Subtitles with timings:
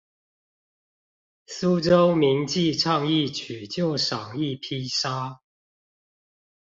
[1.45, 5.37] 蘇州名妓唱一曲就賞一匹紗